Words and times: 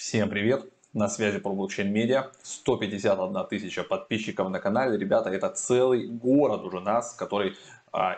Всем 0.00 0.30
привет! 0.30 0.64
На 0.94 1.10
связи 1.10 1.40
про 1.40 1.52
блокчейн 1.52 1.92
медиа. 1.92 2.30
151 2.42 3.46
тысяча 3.50 3.84
подписчиков 3.84 4.48
на 4.48 4.58
канале. 4.58 4.96
Ребята, 4.96 5.28
это 5.28 5.50
целый 5.50 6.08
город 6.08 6.62
уже 6.62 6.80
нас, 6.80 7.12
который 7.12 7.54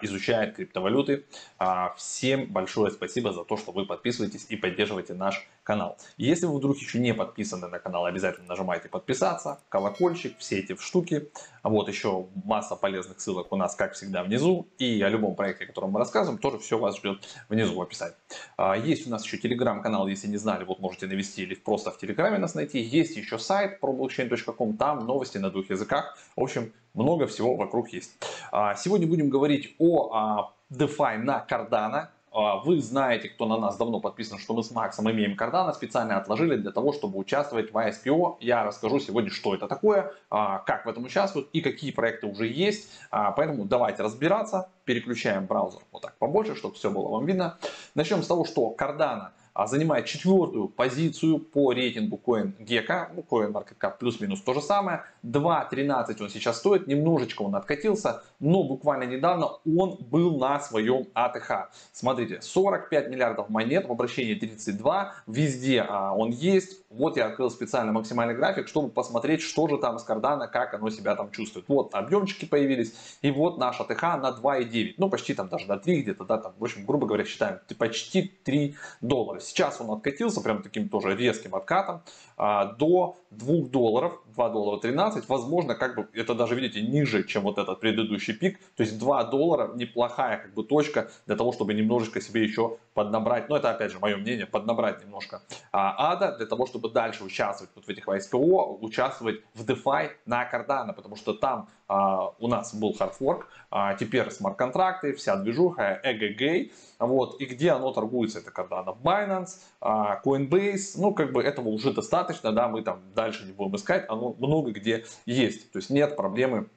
изучает 0.03 0.57
криптовалюты. 0.57 1.25
А, 1.59 1.95
всем 1.97 2.47
большое 2.47 2.91
спасибо 2.91 3.33
за 3.33 3.45
то, 3.45 3.57
что 3.57 3.73
вы 3.73 3.87
подписываетесь 3.87 4.47
и 4.49 4.57
поддерживаете 4.57 5.15
наш 5.15 5.49
канал. 5.63 5.97
Если 6.17 6.47
вы 6.47 6.59
вдруг 6.59 6.77
еще 6.79 6.99
не 6.99 7.15
подписаны 7.15 7.69
на 7.69 7.79
канал, 7.79 8.05
обязательно 8.05 8.49
нажимайте 8.49 8.89
подписаться, 8.89 9.61
колокольчик, 9.69 10.37
все 10.39 10.59
эти 10.59 10.77
штуки. 10.77 11.31
Вот 11.63 11.89
еще 11.89 12.27
масса 12.45 12.75
полезных 12.75 13.21
ссылок 13.21 13.53
у 13.53 13.57
нас, 13.57 13.75
как 13.77 13.95
всегда, 13.95 14.23
внизу. 14.25 14.69
И 14.79 15.01
о 15.03 15.09
любом 15.09 15.37
проекте, 15.37 15.65
о 15.65 15.67
котором 15.69 15.91
мы 15.91 16.01
рассказываем, 16.01 16.39
тоже 16.39 16.59
все 16.59 16.79
вас 16.79 16.99
ждет 16.99 17.27
внизу 17.49 17.75
в 17.75 17.81
описании. 17.81 18.17
А, 18.57 18.77
есть 18.77 19.07
у 19.07 19.11
нас 19.11 19.25
еще 19.25 19.39
телеграм-канал, 19.39 20.09
если 20.09 20.27
не 20.27 20.37
знали, 20.37 20.65
вот 20.65 20.81
можете 20.81 21.07
навести 21.07 21.43
или 21.43 21.55
просто 21.55 21.91
в 21.91 21.99
телеграме 21.99 22.39
нас 22.39 22.55
найти. 22.55 22.81
Есть 22.81 23.17
еще 23.17 23.39
сайт 23.39 23.79
problockchain.com, 23.81 24.77
там 24.77 25.07
новости 25.07 25.39
на 25.39 25.51
двух 25.51 25.71
языках. 25.71 26.19
В 26.37 26.43
общем, 26.43 26.73
много 26.95 27.27
всего 27.27 27.57
вокруг 27.57 27.89
есть. 27.91 28.13
А, 28.51 28.75
сегодня 28.75 29.07
будем 29.07 29.29
говорить 29.29 29.75
о 29.79 30.11
а, 30.13 30.53
DeFi 30.71 31.19
на 31.19 31.45
Cardano. 31.49 32.09
А, 32.35 32.57
вы 32.57 32.81
знаете, 32.81 33.29
кто 33.29 33.47
на 33.47 33.59
нас 33.59 33.77
давно 33.77 34.01
подписан, 34.01 34.39
что 34.39 34.55
мы 34.55 34.63
с 34.63 34.71
Максом 34.71 35.11
имеем 35.11 35.37
Cardano, 35.37 35.73
специально 35.73 36.17
отложили 36.17 36.57
для 36.57 36.71
того, 36.71 36.93
чтобы 36.93 37.19
участвовать 37.19 37.73
в 37.73 37.77
ISPO. 37.77 38.37
Я 38.41 38.65
расскажу 38.65 39.01
сегодня, 39.01 39.31
что 39.31 39.55
это 39.55 39.69
такое, 39.69 40.13
как 40.31 40.87
в 40.87 40.89
этом 40.89 41.05
участвуют 41.05 41.49
и 41.53 41.61
какие 41.61 41.93
проекты 41.93 42.27
уже 42.27 42.47
есть. 42.47 42.91
Поэтому 43.11 43.65
давайте 43.65 44.03
разбираться. 44.03 44.71
Переключаем 44.85 45.47
браузер 45.47 45.83
вот 45.93 46.03
так 46.03 46.17
побольше, 46.19 46.57
чтобы 46.57 46.75
все 46.75 46.91
было 46.91 47.09
вам 47.09 47.27
видно. 47.27 47.59
Начнем 47.95 48.23
с 48.23 48.27
того, 48.27 48.45
что 48.45 48.75
Cardano– 48.79 49.29
а 49.42 49.42
занимает 49.55 50.07
четвертую 50.07 50.69
позицию 50.69 51.39
по 51.39 51.73
рейтингу 51.73 52.21
CoinGecko, 52.25 53.09
ну, 53.15 53.25
CoinMarketCap 53.29 53.99
плюс-минус 53.99 54.41
то 54.43 54.55
же 54.55 54.63
самое. 54.63 55.03
2.13 55.25 56.23
он 56.23 56.31
сейчас 56.31 56.59
стоит, 56.59 56.87
немножечко 56.87 57.43
он 57.43 57.55
откатился, 57.55 58.23
но 58.41 58.65
буквально 58.65 59.05
недавно 59.05 59.49
он 59.65 59.99
был 60.01 60.39
на 60.39 60.59
своем 60.61 61.07
АТХ. 61.15 61.71
Смотрите, 61.93 62.41
45 62.41 63.11
миллиардов 63.11 63.49
монет, 63.49 63.87
в 63.87 63.93
обращении 63.93 64.35
32, 64.35 65.15
везде 65.27 65.85
а, 65.87 66.15
он 66.15 66.31
есть. 66.31 66.83
Вот 66.91 67.17
я 67.17 67.27
открыл 67.27 67.51
специально 67.51 67.93
максимальный 67.93 68.35
график, 68.35 68.69
чтобы 68.69 68.89
посмотреть, 68.91 69.43
что 69.43 69.69
же 69.69 69.79
там 69.79 69.99
с 69.99 70.03
кардана, 70.03 70.49
как 70.49 70.75
оно 70.75 70.91
себя 70.91 71.15
там 71.15 71.31
чувствует. 71.31 71.67
Вот 71.69 71.95
объемчики 71.95 72.45
появились, 72.45 72.95
и 73.23 73.31
вот 73.31 73.59
наш 73.59 73.81
АТХ 73.81 74.03
на 74.03 74.37
2.9, 74.43 74.95
ну 74.97 75.09
почти 75.09 75.35
там 75.35 75.49
даже 75.49 75.67
на 75.67 75.79
3 75.79 76.03
где-то, 76.03 76.25
да, 76.25 76.39
там, 76.39 76.53
в 76.59 76.65
общем, 76.65 76.85
грубо 76.85 77.07
говоря, 77.07 77.25
считаем, 77.25 77.61
почти 77.79 78.23
3 78.23 78.75
доллара. 79.01 79.42
Сейчас 79.43 79.81
он 79.81 79.91
откатился 79.91 80.41
прям 80.41 80.63
таким 80.63 80.89
тоже 80.89 81.17
резким 81.17 81.55
откатом 81.55 82.03
а, 82.37 82.67
до 82.67 83.17
2 83.31 83.69
долларов, 83.69 84.21
2 84.35 84.49
доллара 84.51 84.81
13. 84.81 85.29
Возможно, 85.29 85.75
как 85.75 85.97
бы 85.97 86.09
это 86.13 86.35
даже, 86.35 86.55
видите, 86.55 86.83
ниже, 86.83 87.25
чем 87.25 87.43
вот 87.43 87.59
этот 87.59 87.81
предыдущий 87.81 88.35
пик. 88.35 88.59
То 88.77 88.83
есть 88.83 88.99
2 88.99 89.25
доллара 89.25 89.73
неплохая 89.75 90.39
как 90.39 90.55
бы 90.55 90.65
точка 90.65 91.11
для 91.27 91.37
того, 91.37 91.53
чтобы 91.53 91.75
немножечко 91.75 92.21
себе 92.21 92.43
еще 92.43 92.79
поднабрать. 92.95 93.49
Но 93.49 93.57
это 93.57 93.71
опять 93.71 93.93
же 93.93 93.99
мое 93.99 94.17
мнение, 94.17 94.47
поднабрать 94.47 95.05
немножко 95.05 95.43
а, 95.73 96.13
ада 96.13 96.37
для 96.37 96.47
того, 96.47 96.67
чтобы 96.67 96.91
дальше 96.91 97.25
участвовать 97.25 97.73
вот 97.75 97.85
в 97.85 97.89
этих 97.89 98.07
ISPO, 98.07 98.79
участвовать 98.81 99.41
в 99.55 99.65
DeFi 99.65 100.11
на 100.27 100.49
Cardano, 100.51 100.93
потому 100.93 101.17
что 101.17 101.33
там 101.33 101.69
а, 101.89 102.33
у 102.39 102.49
нас 102.49 102.75
был 102.75 102.95
хардфорк, 102.95 103.49
а 103.71 103.95
теперь 103.95 104.31
смарт-контракты, 104.31 105.15
вся 105.15 105.37
движуха, 105.37 106.01
EGG, 106.05 106.73
вот, 106.99 107.41
и 107.41 107.45
где 107.47 107.71
оно 107.73 107.93
торгуется, 107.93 108.39
это 108.39 108.51
когда 108.51 108.83
на 108.83 108.93
Binance, 109.33 109.59
а, 109.81 110.21
Coinbase, 110.25 110.95
ну, 110.97 111.15
как 111.15 111.33
бы 111.33 111.43
этого 111.43 111.69
уже 111.69 111.93
достаточно, 111.93 112.53
да, 112.53 112.69
мы 112.69 112.83
там 112.83 113.03
дальше 113.15 113.45
не 113.45 113.53
будем 113.53 113.77
искать, 113.77 114.05
оно 114.09 114.35
много 114.39 114.73
где 114.73 115.05
есть, 115.27 115.71
то 115.73 115.79
есть 115.79 115.91
нет 115.91 116.17
проблемы 116.17 116.69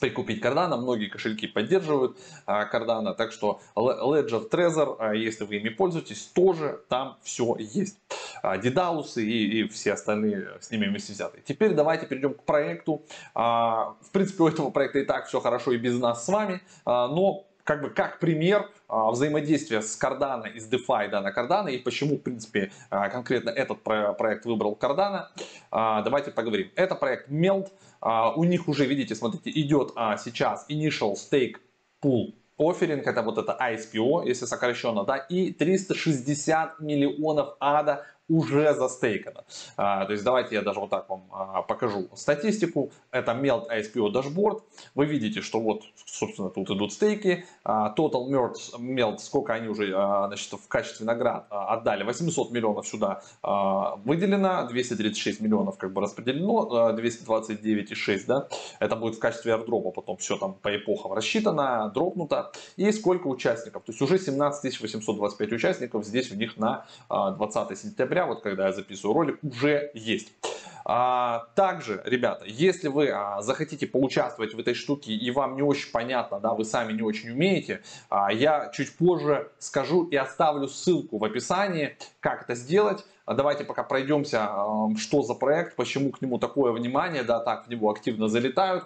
прикупить 0.00 0.40
Cardano. 0.40 0.76
Многие 0.76 1.08
кошельки 1.08 1.48
поддерживают 1.48 2.16
а, 2.46 2.72
Cardano. 2.72 3.16
Так 3.16 3.32
что 3.32 3.60
Ledger 3.74 4.48
Trezor, 4.48 4.94
а, 5.00 5.12
если 5.12 5.44
вы 5.44 5.56
ими 5.56 5.70
пользуетесь, 5.70 6.30
тоже 6.34 6.80
там 6.88 7.18
все 7.22 7.56
есть. 7.58 7.98
Дедалусы 8.62 9.26
и, 9.26 9.62
и 9.62 9.68
все 9.68 9.94
остальные 9.94 10.50
с 10.60 10.70
ними 10.70 10.86
вместе 10.86 11.12
взятые. 11.12 11.42
Теперь 11.44 11.74
давайте 11.74 12.06
перейдем 12.06 12.34
к 12.34 12.44
проекту. 12.44 13.02
В 13.34 13.96
принципе, 14.12 14.44
у 14.44 14.48
этого 14.48 14.70
проекта 14.70 15.00
и 15.00 15.04
так 15.04 15.26
все 15.26 15.40
хорошо 15.40 15.72
и 15.72 15.78
без 15.78 15.98
нас 15.98 16.24
с 16.24 16.28
вами. 16.28 16.60
Но 16.86 17.47
как 17.68 17.82
бы 17.82 17.90
как 17.90 18.18
пример 18.18 18.70
а, 18.88 19.10
взаимодействия 19.10 19.82
с 19.82 20.02
Cardano 20.02 20.50
и 20.50 20.58
с 20.58 20.66
DeFi 20.70 21.10
да, 21.10 21.20
на 21.20 21.32
Cardano 21.32 21.70
и 21.70 21.76
почему, 21.76 22.16
в 22.16 22.22
принципе, 22.22 22.72
а, 22.88 23.10
конкретно 23.10 23.50
этот 23.50 23.82
проект 23.82 24.46
выбрал 24.46 24.78
Cardano, 24.80 25.26
а, 25.70 26.00
давайте 26.00 26.30
поговорим. 26.30 26.70
Это 26.76 26.94
проект 26.94 27.28
Melt, 27.28 27.68
у 28.36 28.44
них 28.44 28.68
уже, 28.68 28.86
видите, 28.86 29.14
смотрите, 29.14 29.50
идет 29.50 29.90
сейчас 30.18 30.64
Initial 30.70 31.14
Stake 31.14 31.56
Pool 32.00 32.32
Offering, 32.58 33.02
это 33.02 33.22
вот 33.22 33.36
это 33.36 33.58
ISPO, 33.60 34.26
если 34.26 34.46
сокращенно, 34.46 35.04
да, 35.04 35.16
и 35.16 35.52
360 35.52 36.80
миллионов 36.80 37.56
ада 37.60 38.06
уже 38.28 38.74
застейкано. 38.74 39.44
А, 39.76 40.04
то 40.04 40.12
есть 40.12 40.24
давайте 40.24 40.54
я 40.54 40.62
даже 40.62 40.80
вот 40.80 40.90
так 40.90 41.08
вам 41.08 41.24
а, 41.30 41.62
покажу 41.62 42.08
статистику. 42.14 42.92
Это 43.10 43.32
Melt 43.32 43.68
ISPO 43.70 44.10
дашборд. 44.12 44.62
Вы 44.94 45.06
видите, 45.06 45.40
что 45.40 45.60
вот, 45.60 45.82
собственно, 46.04 46.50
тут 46.50 46.70
идут 46.70 46.92
стейки. 46.92 47.46
А, 47.64 47.94
Total 47.96 48.28
Melt, 48.28 48.56
Melt 48.78 49.18
сколько 49.18 49.54
они 49.54 49.68
уже 49.68 49.92
а, 49.94 50.26
значит, 50.26 50.52
в 50.52 50.68
качестве 50.68 51.06
наград 51.06 51.46
отдали. 51.50 52.04
800 52.04 52.50
миллионов 52.50 52.86
сюда 52.86 53.22
выделено, 54.04 54.66
236 54.68 55.40
миллионов 55.40 55.78
как 55.78 55.92
бы 55.92 56.02
распределено, 56.02 56.88
а, 56.88 56.92
229,6, 56.92 58.26
да. 58.26 58.48
Это 58.78 58.96
будет 58.96 59.16
в 59.16 59.18
качестве 59.18 59.52
airdropа, 59.52 59.90
потом 59.90 60.16
все 60.18 60.36
там 60.36 60.54
по 60.54 60.76
эпохам 60.76 61.12
рассчитано, 61.12 61.90
дропнуто. 61.94 62.52
И 62.76 62.90
сколько 62.92 63.28
участников. 63.28 63.84
То 63.84 63.92
есть 63.92 64.02
уже 64.02 64.18
17 64.18 64.80
825 64.80 65.52
участников 65.52 66.04
здесь 66.04 66.30
у 66.30 66.34
них 66.34 66.56
на 66.56 66.86
20 67.08 67.78
сентября 67.78 68.17
октября, 68.18 68.26
вот 68.26 68.42
когда 68.42 68.66
я 68.66 68.72
записываю 68.72 69.14
ролик, 69.14 69.38
уже 69.42 69.90
есть. 69.94 70.32
А, 70.84 71.48
также, 71.54 72.00
ребята, 72.04 72.44
если 72.46 72.88
вы 72.88 73.10
а, 73.10 73.42
захотите 73.42 73.86
поучаствовать 73.86 74.54
в 74.54 74.58
этой 74.58 74.74
штуке 74.74 75.12
и 75.12 75.30
вам 75.30 75.54
не 75.56 75.62
очень 75.62 75.92
понятно, 75.92 76.40
да, 76.40 76.54
вы 76.54 76.64
сами 76.64 76.94
не 76.94 77.02
очень 77.02 77.30
умеете, 77.30 77.82
а, 78.08 78.32
я 78.32 78.70
чуть 78.74 78.96
позже 78.96 79.50
скажу 79.58 80.04
и 80.04 80.16
оставлю 80.16 80.66
ссылку 80.66 81.18
в 81.18 81.24
описании, 81.24 81.96
как 82.20 82.44
это 82.44 82.54
сделать. 82.54 83.04
Давайте 83.26 83.64
пока 83.64 83.82
пройдемся, 83.82 84.48
что 84.96 85.22
за 85.22 85.34
проект, 85.34 85.76
почему 85.76 86.10
к 86.10 86.22
нему 86.22 86.38
такое 86.38 86.72
внимание, 86.72 87.22
да, 87.22 87.40
так 87.40 87.66
в 87.66 87.70
него 87.70 87.90
активно 87.90 88.28
залетают. 88.28 88.84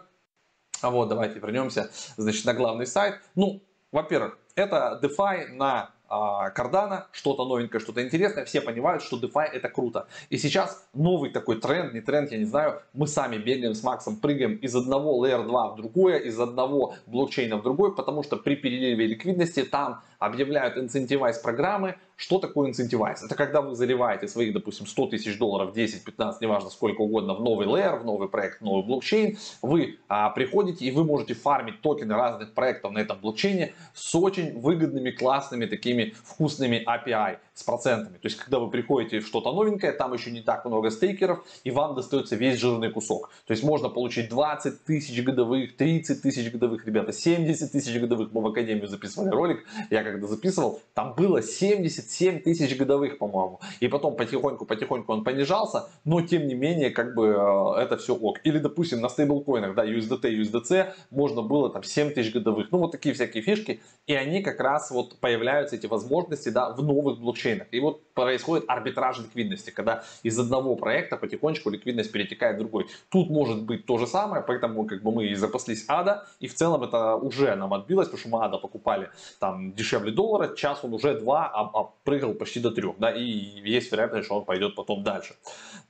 А 0.80 0.90
вот, 0.90 1.08
давайте 1.08 1.38
вернемся, 1.38 1.90
значит, 2.16 2.44
на 2.44 2.52
главный 2.52 2.86
сайт. 2.86 3.20
Ну, 3.36 3.62
во-первых, 3.92 4.36
это 4.56 4.98
DeFi 5.00 5.52
на 5.52 5.90
Cardano, 6.12 7.04
что-то 7.12 7.44
новенькое, 7.44 7.80
что-то 7.80 8.02
интересное, 8.02 8.44
все 8.44 8.60
понимают, 8.60 9.02
что 9.02 9.18
DeFi 9.18 9.44
это 9.44 9.68
круто. 9.68 10.06
И 10.28 10.36
сейчас 10.36 10.86
новый 10.92 11.30
такой 11.30 11.60
тренд, 11.60 11.94
не 11.94 12.00
тренд, 12.00 12.30
я 12.32 12.38
не 12.38 12.44
знаю, 12.44 12.82
мы 12.92 13.06
сами 13.06 13.38
бегаем 13.38 13.74
с 13.74 13.82
Максом, 13.82 14.16
прыгаем 14.16 14.56
из 14.56 14.74
одного 14.76 15.24
Layer 15.24 15.44
2 15.44 15.68
в 15.68 15.76
другое, 15.76 16.18
из 16.18 16.38
одного 16.38 16.94
блокчейна 17.06 17.56
в 17.56 17.62
другой, 17.62 17.94
потому 17.94 18.22
что 18.22 18.36
при 18.36 18.56
переливе 18.56 19.06
ликвидности 19.06 19.62
там 19.62 20.02
объявляют 20.24 20.76
инцентивайз 20.78 21.38
программы. 21.38 21.96
Что 22.16 22.38
такое 22.38 22.68
инцентивайз? 22.68 23.22
Это 23.24 23.34
когда 23.34 23.60
вы 23.60 23.74
заливаете 23.74 24.28
своих, 24.28 24.52
допустим, 24.52 24.86
100 24.86 25.06
тысяч 25.08 25.36
долларов, 25.38 25.72
10, 25.72 26.04
15, 26.04 26.40
неважно 26.40 26.70
сколько 26.70 27.00
угодно, 27.00 27.34
в 27.34 27.42
новый 27.42 27.66
layer, 27.66 27.98
в 27.98 28.04
новый 28.04 28.28
проект, 28.28 28.60
в 28.60 28.64
новый 28.64 28.84
блокчейн. 28.84 29.36
Вы 29.60 29.98
а, 30.08 30.30
приходите 30.30 30.84
и 30.84 30.90
вы 30.92 31.04
можете 31.04 31.34
фармить 31.34 31.80
токены 31.80 32.14
разных 32.14 32.54
проектов 32.54 32.92
на 32.92 32.98
этом 32.98 33.18
блокчейне 33.18 33.74
с 33.94 34.14
очень 34.14 34.58
выгодными, 34.58 35.10
классными, 35.10 35.66
такими 35.66 36.14
вкусными 36.24 36.84
API 36.86 37.38
с 37.54 37.62
процентами. 37.62 38.14
То 38.14 38.26
есть, 38.26 38.38
когда 38.38 38.58
вы 38.58 38.70
приходите 38.70 39.20
в 39.20 39.26
что-то 39.26 39.52
новенькое, 39.52 39.92
там 39.92 40.12
еще 40.14 40.30
не 40.30 40.40
так 40.40 40.64
много 40.64 40.90
стейкеров, 40.90 41.44
и 41.64 41.70
вам 41.70 41.94
достается 41.94 42.34
весь 42.34 42.58
жирный 42.58 42.90
кусок. 42.90 43.30
То 43.46 43.52
есть, 43.52 43.62
можно 43.62 43.88
получить 43.88 44.30
20 44.30 44.84
тысяч 44.84 45.22
годовых, 45.22 45.76
30 45.76 46.22
тысяч 46.22 46.50
годовых, 46.50 46.86
ребята, 46.86 47.12
70 47.12 47.70
тысяч 47.70 48.00
годовых. 48.00 48.32
Мы 48.32 48.40
в 48.40 48.46
Академию 48.46 48.88
записывали 48.88 49.28
ролик, 49.28 49.66
я 49.90 50.02
когда 50.02 50.26
записывал, 50.26 50.80
там 50.94 51.14
было 51.14 51.42
77 51.42 52.40
тысяч 52.40 52.76
годовых, 52.76 53.18
по-моему. 53.18 53.60
И 53.80 53.88
потом 53.88 54.16
потихоньку-потихоньку 54.16 55.12
он 55.12 55.22
понижался, 55.22 55.88
но 56.04 56.22
тем 56.22 56.46
не 56.46 56.54
менее, 56.54 56.90
как 56.90 57.14
бы 57.14 57.26
э, 57.28 57.82
это 57.82 57.98
все 57.98 58.14
ок. 58.14 58.38
Или, 58.44 58.58
допустим, 58.58 59.00
на 59.00 59.10
стейблкоинах, 59.10 59.74
да, 59.74 59.84
USDT, 59.84 60.22
USDC, 60.40 60.94
можно 61.10 61.42
было 61.42 61.68
там 61.68 61.82
7 61.82 62.12
тысяч 62.12 62.32
годовых. 62.32 62.68
Ну, 62.70 62.78
вот 62.78 62.92
такие 62.92 63.14
всякие 63.14 63.42
фишки. 63.42 63.80
И 64.06 64.14
они 64.14 64.42
как 64.42 64.58
раз 64.60 64.90
вот 64.90 65.18
появляются, 65.20 65.76
эти 65.76 65.86
возможности, 65.86 66.48
да, 66.48 66.70
в 66.70 66.82
новых 66.82 67.18
блокчейнах 67.18 67.41
блокчейнах. 67.42 67.66
И 67.72 67.80
вот 67.80 68.12
происходит 68.14 68.64
арбитраж 68.68 69.18
ликвидности, 69.18 69.70
когда 69.70 70.04
из 70.22 70.38
одного 70.38 70.76
проекта 70.76 71.16
потихонечку 71.16 71.70
ликвидность 71.70 72.12
перетекает 72.12 72.56
в 72.56 72.58
другой. 72.58 72.86
Тут 73.08 73.30
может 73.30 73.62
быть 73.62 73.86
то 73.86 73.98
же 73.98 74.06
самое, 74.06 74.42
поэтому 74.46 74.84
как 74.86 75.02
бы 75.02 75.12
мы 75.12 75.26
и 75.26 75.34
запаслись 75.34 75.84
ада, 75.88 76.26
и 76.40 76.46
в 76.46 76.54
целом 76.54 76.82
это 76.82 77.16
уже 77.16 77.54
нам 77.56 77.72
отбилось, 77.74 78.08
потому 78.08 78.20
что 78.20 78.28
мы 78.28 78.44
ада 78.44 78.58
покупали 78.58 79.10
там 79.38 79.72
дешевле 79.72 80.12
доллара, 80.12 80.48
сейчас 80.48 80.84
он 80.84 80.94
уже 80.94 81.18
2, 81.18 81.46
а, 81.46 81.70
а 81.74 81.90
прыгал 82.04 82.34
почти 82.34 82.60
до 82.60 82.70
3, 82.70 82.94
да, 82.98 83.10
и 83.10 83.22
есть 83.22 83.92
вероятность, 83.92 84.26
что 84.26 84.38
он 84.38 84.44
пойдет 84.44 84.74
потом 84.74 85.02
дальше. 85.02 85.34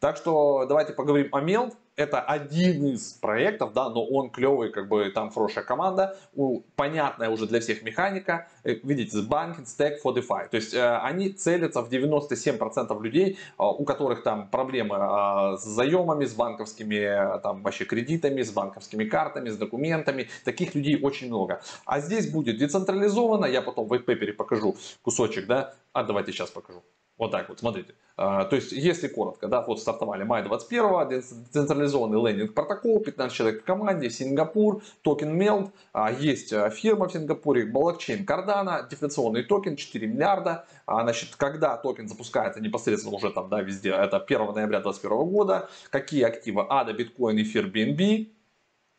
Так 0.01 0.17
что 0.17 0.67
давайте 0.69 0.93
поговорим 0.93 1.29
о 1.33 1.41
Melt 1.41 1.75
это 1.97 2.21
один 2.21 2.87
из 2.87 3.13
проектов, 3.13 3.73
да, 3.73 3.91
но 3.91 4.05
он 4.05 4.31
клевый, 4.31 4.71
как 4.71 4.89
бы 4.89 5.11
там 5.11 5.31
хорошая 5.31 5.65
команда, 5.65 6.17
у, 6.35 6.61
понятная 6.77 7.29
уже 7.29 7.47
для 7.47 7.61
всех 7.61 7.83
механика, 7.83 8.49
э, 8.65 8.75
видите, 8.83 9.17
с 9.17 9.29
banking, 9.29 9.67
stack, 9.67 9.97
for 10.03 10.15
DeFi. 10.15 10.49
То 10.49 10.57
есть 10.57 10.75
э, 10.75 10.97
они 10.99 11.31
целятся 11.31 11.83
в 11.83 11.91
97% 11.91 13.03
людей, 13.03 13.33
э, 13.33 13.37
у 13.59 13.85
которых 13.85 14.23
там 14.23 14.49
проблемы 14.49 14.97
э, 14.97 15.57
с 15.59 15.65
заемами, 15.65 16.25
с 16.25 16.35
банковскими 16.35 16.97
э, 17.37 17.41
там 17.41 17.63
вообще 17.63 17.85
кредитами, 17.85 18.43
с 18.43 18.51
банковскими 18.51 19.05
картами, 19.05 19.51
с 19.51 19.59
документами. 19.59 20.29
Таких 20.45 20.75
людей 20.75 20.99
очень 21.01 21.29
много. 21.29 21.61
А 21.85 22.01
здесь 22.01 22.31
будет 22.31 22.59
децентрализовано, 22.59 23.47
я 23.47 23.63
потом 23.63 23.87
в 23.87 23.93
white 23.93 24.33
покажу 24.33 24.77
кусочек, 25.03 25.47
да, 25.47 25.75
а 25.93 26.05
давайте 26.05 26.33
сейчас 26.33 26.51
покажу. 26.51 26.83
Вот 27.19 27.31
так 27.31 27.49
вот, 27.49 27.61
смотрите. 27.61 27.95
А, 28.17 28.45
то 28.45 28.57
есть, 28.57 28.73
если 28.73 29.09
коротко, 29.09 29.49
да, 29.49 29.63
вот 29.63 29.81
стартовали 29.81 30.23
май 30.23 30.43
21, 30.43 31.09
децентрализованный 31.09 32.21
lending 32.21 32.55
протокол, 32.55 33.01
15 33.01 33.37
человек 33.37 33.63
в 33.63 33.65
команде, 33.65 34.11
Сингапур, 34.11 34.83
токен 35.03 35.41
MELD, 35.41 35.71
а, 35.93 36.13
есть 36.13 36.53
а, 36.53 36.69
фирма 36.71 37.09
в 37.09 37.13
Сингапуре, 37.13 37.65
блокчейн 37.65 38.25
Cardano, 38.25 38.89
дефляционный 38.89 39.43
токен 39.43 39.77
4 39.77 40.07
миллиарда. 40.07 40.67
Значит, 40.87 41.37
когда 41.37 41.77
токен 41.77 42.09
запускается 42.09 42.61
непосредственно 42.61 43.17
уже 43.17 43.31
там, 43.31 43.49
да, 43.49 43.63
везде, 43.63 43.91
это 43.91 44.19
1 44.19 44.39
ноября 44.53 44.81
2021 44.81 45.31
года, 45.31 45.69
какие 45.91 46.25
активы? 46.25 46.63
ADA, 46.69 46.93
биткоин, 46.93 47.41
эфир, 47.41 47.67
BNB, 47.67 48.29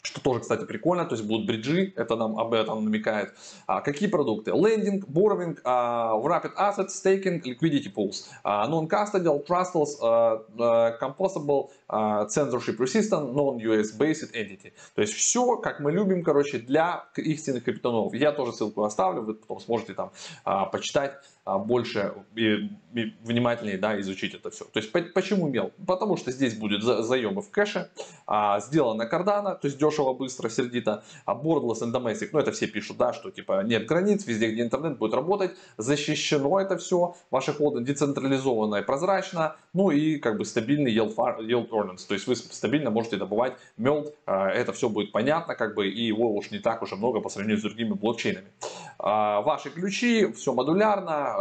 что 0.06 0.22
тоже, 0.22 0.42
кстати, 0.42 0.66
прикольно, 0.66 1.06
то 1.06 1.16
есть 1.16 1.26
будут 1.26 1.48
бриджи, 1.48 1.94
это 1.96 2.18
нам 2.18 2.38
об 2.38 2.54
этом 2.54 2.84
намекает. 2.84 3.34
А, 3.68 3.80
какие 3.80 4.10
продукты? 4.10 4.52
Lending, 4.52 5.02
borrowing, 5.08 5.58
а, 5.64 6.14
rapid 6.22 6.52
assets, 6.58 6.90
staking, 6.90 7.42
liquidity 7.42 7.92
pools, 7.94 8.26
а, 8.44 8.68
non-custodial, 8.68 9.46
trustless, 9.48 9.96
а, 10.02 10.44
а, 10.60 10.98
composable, 11.00 11.70
а, 11.88 12.26
censorship 12.26 12.78
resistant, 12.80 13.34
non-US 13.34 13.98
based 13.98 14.34
entity. 14.34 14.74
То 14.94 15.02
есть 15.02 15.14
все, 15.14 15.56
как 15.56 15.80
мы 15.80 15.94
любим, 15.94 16.22
короче, 16.22 16.60
для 16.60 17.06
истинных 17.16 17.64
капитанов. 17.64 18.14
Я 18.14 18.34
тоже 18.34 18.52
ссылку 18.52 18.84
оставлю, 18.84 19.22
вы 19.22 19.36
потом 19.36 19.62
сможете 19.62 19.94
там 19.94 20.12
а, 20.44 20.66
почитать 20.66 21.14
больше 21.46 22.14
и, 22.36 22.70
и 22.94 23.14
внимательнее 23.24 23.78
да, 23.78 24.00
изучить 24.00 24.34
это 24.34 24.50
все. 24.50 24.66
То 24.66 24.80
есть 24.80 24.92
почему 24.92 25.48
мел? 25.48 25.72
Потому 25.86 26.16
что 26.16 26.32
здесь 26.32 26.56
будет 26.56 26.84
заемы 26.84 27.42
в 27.42 27.50
кэше, 27.52 27.90
а, 28.26 28.60
сделано 28.62 29.06
кардана, 29.06 29.56
то 29.56 29.68
есть 29.68 29.78
дешево, 29.78 30.14
быстро, 30.14 30.50
сердито, 30.50 31.04
а 31.26 31.34
borderless 31.34 31.82
and 31.82 31.92
domestic, 31.92 32.30
ну 32.32 32.40
это 32.40 32.52
все 32.52 32.68
пишут, 32.68 32.98
да, 32.98 33.12
что 33.12 33.30
типа 33.30 33.64
нет 33.64 33.86
границ, 33.86 34.26
везде, 34.26 34.52
где 34.52 34.62
интернет 34.62 34.98
будет 34.98 35.14
работать, 35.14 35.52
защищено 35.78 36.60
это 36.62 36.78
все, 36.78 37.16
ваши 37.30 37.54
ходы 37.54 37.82
децентрализованно 37.82 38.78
и 38.78 38.84
прозрачно, 38.84 39.56
ну 39.74 39.92
и 39.92 40.18
как 40.18 40.38
бы 40.38 40.46
стабильный 40.46 40.96
yield, 40.96 41.16
yield 41.16 41.70
earnings, 41.70 42.08
то 42.08 42.14
есть 42.14 42.28
вы 42.28 42.36
стабильно 42.36 42.90
можете 42.90 43.18
добывать 43.18 43.58
мелд, 43.78 44.14
а, 44.26 44.50
это 44.50 44.72
все 44.72 44.88
будет 44.88 45.12
понятно, 45.12 45.56
как 45.56 45.76
бы, 45.76 45.90
и 45.90 46.04
его 46.06 46.34
уж 46.34 46.52
не 46.52 46.60
так 46.60 46.82
уже 46.82 46.96
много 46.96 47.20
по 47.20 47.30
сравнению 47.30 47.60
с 47.60 47.64
другими 47.64 47.94
блокчейнами. 47.94 48.48
А, 49.00 49.42
ваши 49.42 49.70
ключи, 49.70 50.32
все 50.32 50.54
модулярно, 50.54 51.33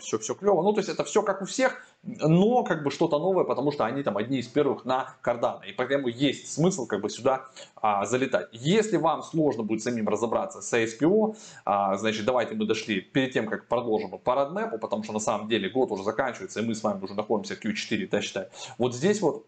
все, 0.00 0.18
все 0.18 0.34
клево. 0.34 0.62
Ну, 0.62 0.72
то 0.72 0.80
есть 0.80 0.88
это 0.88 1.04
все 1.04 1.22
как 1.22 1.42
у 1.42 1.44
всех, 1.44 1.82
но 2.02 2.64
как 2.64 2.82
бы 2.82 2.90
что-то 2.90 3.18
новое, 3.18 3.44
потому 3.44 3.72
что 3.72 3.84
они 3.84 4.02
там 4.02 4.16
одни 4.16 4.38
из 4.38 4.48
первых 4.48 4.84
на 4.84 5.16
Cardano. 5.22 5.60
И 5.66 5.72
поэтому 5.72 6.08
есть 6.08 6.52
смысл 6.52 6.86
как 6.86 7.00
бы 7.00 7.10
сюда 7.10 7.46
а, 7.76 8.06
залетать. 8.06 8.48
Если 8.52 8.96
вам 8.96 9.22
сложно 9.22 9.62
будет 9.62 9.82
самим 9.82 10.08
разобраться 10.08 10.62
с 10.62 10.72
ASPO, 10.72 11.36
а, 11.64 11.96
значит, 11.96 12.24
давайте 12.24 12.54
мы 12.54 12.66
дошли 12.66 13.00
перед 13.00 13.32
тем, 13.32 13.46
как 13.46 13.68
продолжим 13.68 14.10
по 14.10 14.30
Roadmap, 14.30 14.78
потому 14.78 15.02
что 15.02 15.12
на 15.12 15.20
самом 15.20 15.48
деле 15.48 15.68
год 15.68 15.90
уже 15.90 16.02
заканчивается, 16.02 16.60
и 16.60 16.62
мы 16.64 16.74
с 16.74 16.82
вами 16.82 17.02
уже 17.02 17.14
находимся 17.14 17.54
в 17.56 17.64
Q4, 17.64 18.08
да, 18.10 18.20
считай. 18.20 18.48
Вот 18.78 18.94
здесь 18.94 19.20
вот 19.20 19.46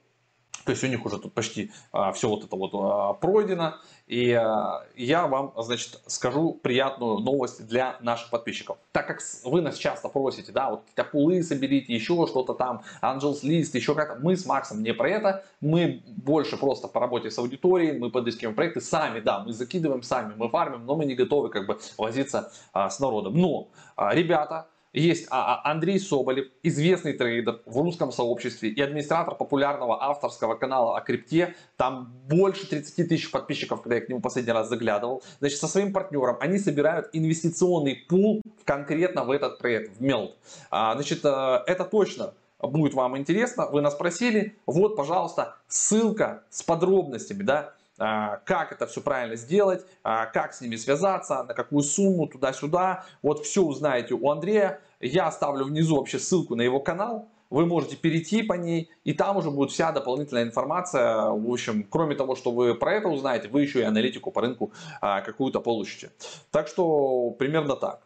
то 0.65 0.71
есть 0.71 0.85
у 0.85 0.87
них 0.87 1.05
уже 1.05 1.19
тут 1.19 1.33
почти 1.33 1.71
а, 1.93 2.13
все 2.13 2.29
вот 2.29 2.45
это 2.45 2.57
вот 2.57 2.71
а, 2.75 3.15
пройдено. 3.15 3.75
И 4.07 4.33
а, 4.33 4.85
я 4.97 5.27
вам, 5.27 5.53
значит, 5.57 6.01
скажу 6.07 6.55
приятную 6.55 7.19
новость 7.19 7.67
для 7.67 7.97
наших 8.01 8.31
подписчиков. 8.31 8.79
Так 8.93 9.07
как 9.07 9.21
вы 9.45 9.61
нас 9.61 9.77
часто 9.77 10.09
просите, 10.09 10.53
да, 10.53 10.71
вот 10.71 10.83
какие-то 10.83 11.05
пулы 11.05 11.43
соберите, 11.43 11.93
еще 11.95 12.27
что-то 12.27 12.55
там, 12.55 12.83
Angels 13.03 13.43
List, 13.43 13.71
еще 13.73 13.95
как-то. 13.95 14.21
Мы 14.21 14.37
с 14.37 14.47
Максом 14.47 14.83
не 14.83 14.93
про 14.93 15.09
это. 15.09 15.45
Мы 15.61 16.03
больше 16.07 16.57
просто 16.57 16.89
по 16.89 17.01
работе 17.01 17.31
с 17.31 17.39
аудиторией, 17.39 17.99
мы 17.99 18.11
подыскиваем 18.11 18.55
проекты 18.55 18.81
сами, 18.81 19.21
да, 19.21 19.41
мы 19.41 19.53
закидываем 19.53 20.03
сами, 20.03 20.35
мы 20.37 20.49
фармим, 20.49 20.85
но 20.87 20.97
мы 20.97 21.05
не 21.05 21.15
готовы 21.15 21.49
как 21.49 21.67
бы 21.67 21.79
возиться 21.97 22.53
а, 22.73 22.91
с 22.91 23.01
народом. 23.01 23.35
Но, 23.35 23.69
а, 23.97 24.15
ребята, 24.15 24.67
есть 24.93 25.27
а, 25.31 25.55
а, 25.55 25.71
Андрей 25.71 25.99
Соболев, 25.99 26.47
известный 26.63 27.15
трейдер 27.15 27.61
в 27.67 27.79
русском 27.79 28.13
сообществе 28.13 28.71
и 28.71 28.81
администратор 28.81 29.35
популярного 29.35 30.03
авторского 30.03 30.55
канала 30.55 30.97
о 30.97 31.01
крипте. 31.01 31.55
Там 31.77 32.13
больше 32.29 32.67
30 32.69 33.09
тысяч 33.09 33.31
подписчиков, 33.31 33.83
когда 33.83 33.97
я 33.97 34.01
к 34.03 34.09
нему 34.09 34.21
последний 34.21 34.53
раз 34.53 34.69
заглядывал. 34.69 35.23
Значит, 35.41 35.59
со 35.59 35.69
своим 35.69 35.93
партнером 35.93 36.37
они 36.41 36.59
собирают 36.59 37.09
инвестиционный 37.13 38.05
пул 38.09 38.43
конкретно 38.65 39.25
в 39.25 39.31
этот 39.31 39.59
проект, 39.59 39.97
в 39.97 40.03
Melt. 40.03 40.33
А, 40.71 40.95
значит, 40.95 41.25
э, 41.25 41.63
это 41.67 41.85
точно 41.85 42.35
будет 42.61 42.95
вам 42.95 43.17
интересно. 43.17 43.69
Вы 43.71 43.81
нас 43.81 43.95
просили. 43.95 44.57
Вот, 44.67 44.97
пожалуйста, 44.97 45.57
ссылка 45.69 46.45
с 46.51 46.63
подробностями, 46.63 47.43
да, 47.43 47.75
как 48.03 48.73
это 48.73 48.87
все 48.87 49.01
правильно 49.01 49.37
сделать, 49.37 49.87
а, 50.03 50.27
как 50.27 50.55
с 50.55 50.61
ними 50.61 50.77
связаться, 50.77 51.45
на 51.45 51.55
какую 51.55 51.83
сумму, 51.83 52.27
туда-сюда. 52.27 53.05
Вот 53.23 53.45
все 53.45 53.63
узнаете 53.63 54.15
у 54.15 54.31
Андрея. 54.31 54.81
Я 55.01 55.27
оставлю 55.29 55.67
внизу 55.67 55.97
вообще 55.97 56.19
ссылку 56.19 56.57
на 56.57 56.63
его 56.63 56.81
канал. 56.81 57.29
Вы 57.49 57.67
можете 57.67 57.97
перейти 57.97 58.43
по 58.43 58.55
ней, 58.55 58.91
и 59.05 59.13
там 59.13 59.37
уже 59.37 59.51
будет 59.51 59.71
вся 59.71 59.93
дополнительная 59.93 60.43
информация. 60.43 61.31
В 61.31 61.53
общем, 61.53 61.85
кроме 61.85 62.17
того, 62.17 62.35
что 62.35 62.51
вы 62.51 62.75
про 62.75 62.95
это 62.95 63.09
узнаете, 63.09 63.49
вы 63.49 63.63
еще 63.63 63.81
и 63.81 63.85
аналитику 63.85 64.33
по 64.33 64.41
рынку 64.41 64.73
а, 65.01 65.21
какую-то 65.21 65.61
получите. 65.61 66.11
Так 66.51 66.67
что 66.67 67.31
примерно 67.39 67.77
так. 67.77 68.03